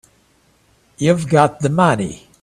You've 0.97 1.29
got 1.29 1.59
the 1.59 1.69
money. 1.69 2.27